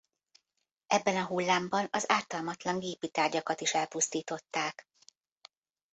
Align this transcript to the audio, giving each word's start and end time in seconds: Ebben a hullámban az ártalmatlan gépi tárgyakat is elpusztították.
Ebben 0.87 1.15
a 1.15 1.25
hullámban 1.25 1.87
az 1.91 2.11
ártalmatlan 2.11 2.79
gépi 2.79 3.09
tárgyakat 3.09 3.61
is 3.61 3.73
elpusztították. 3.73 4.87